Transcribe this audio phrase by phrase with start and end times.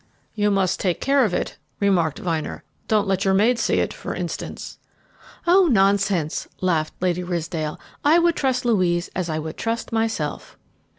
[0.33, 4.15] "You must take care of it," remarked Vyner; "don't let your maid see it, for
[4.15, 4.79] instance."
[5.45, 7.79] "Oh, nonsense!" laughed Lady Ridsdale.
[8.03, 10.57] "I would trust Louise as I would trust myself."